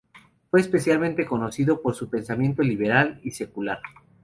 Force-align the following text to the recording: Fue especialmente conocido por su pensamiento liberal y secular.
Fue 0.49 0.59
especialmente 0.59 1.27
conocido 1.27 1.79
por 1.79 1.93
su 1.93 2.09
pensamiento 2.09 2.63
liberal 2.63 3.19
y 3.23 3.29
secular. 3.29 3.79